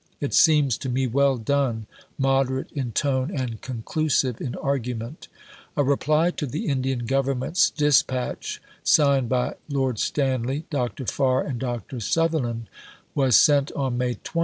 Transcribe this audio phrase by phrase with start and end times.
[0.19, 1.85] It seems to me well done,
[2.17, 5.27] moderate in tone, and conclusive in argument."
[5.77, 11.05] A reply to the Indian Government's Dispatch, signed by Lord Stanley, Dr.
[11.05, 11.99] Farr, and Dr.
[11.99, 12.67] Sutherland,
[13.13, 14.39] was sent on May 20.